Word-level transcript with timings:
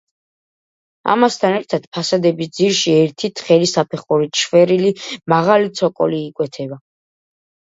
ამასთან 1.13 1.57
ერთად 1.57 1.83
ფასადების 1.97 2.49
ძირში 2.59 2.95
ერთი 3.01 3.31
თხელი 3.41 3.69
საფეხურით 3.73 4.43
შვერილი 4.45 4.93
მაღალი 5.35 5.71
ცოკოლი 5.83 6.25
იკვეთება. 6.33 6.81